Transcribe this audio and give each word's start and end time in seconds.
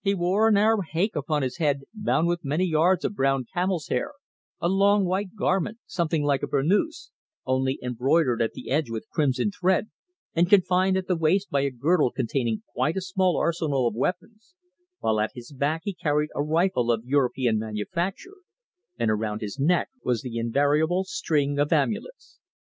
He 0.00 0.16
wore 0.16 0.48
an 0.48 0.56
Arab 0.56 0.80
haick 0.94 1.14
upon 1.14 1.42
his 1.42 1.58
head 1.58 1.82
bound 1.94 2.26
with 2.26 2.44
many 2.44 2.64
yards 2.64 3.04
of 3.04 3.14
brown 3.14 3.44
camel's 3.54 3.86
hair, 3.86 4.14
a 4.60 4.68
long 4.68 5.04
white 5.04 5.36
garment, 5.36 5.78
something 5.86 6.24
like 6.24 6.42
a 6.42 6.48
burnouse, 6.48 7.10
only 7.46 7.78
embroidered 7.80 8.42
at 8.42 8.50
the 8.54 8.68
edge 8.68 8.90
with 8.90 9.08
crimson 9.10 9.52
thread 9.52 9.88
and 10.34 10.50
confined 10.50 10.96
at 10.96 11.06
the 11.06 11.14
waist 11.14 11.50
by 11.50 11.60
a 11.60 11.70
girdle 11.70 12.10
containing 12.10 12.64
quite 12.74 12.96
a 12.96 13.00
small 13.00 13.36
arsenal 13.36 13.86
of 13.86 13.94
weapons, 13.94 14.56
while 14.98 15.20
at 15.20 15.30
his 15.36 15.52
back 15.52 15.82
he 15.84 15.94
carried 15.94 16.30
a 16.34 16.42
rifle 16.42 16.90
of 16.90 17.04
European 17.04 17.56
manufacture, 17.56 18.38
and 18.98 19.08
around 19.08 19.40
his 19.40 19.60
neck 19.60 19.88
was 20.02 20.22
the 20.22 20.36
invariable 20.36 21.04
string 21.04 21.60
of 21.60 21.72
amulets. 21.72 22.40